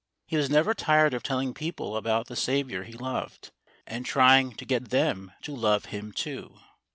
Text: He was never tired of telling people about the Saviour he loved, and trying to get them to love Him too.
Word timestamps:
He 0.25 0.35
was 0.35 0.49
never 0.49 0.73
tired 0.73 1.13
of 1.13 1.21
telling 1.21 1.53
people 1.53 1.95
about 1.95 2.25
the 2.25 2.35
Saviour 2.35 2.81
he 2.85 2.93
loved, 2.93 3.51
and 3.85 4.03
trying 4.03 4.55
to 4.55 4.65
get 4.65 4.89
them 4.89 5.31
to 5.43 5.53
love 5.55 5.85
Him 5.93 6.11
too. 6.11 6.59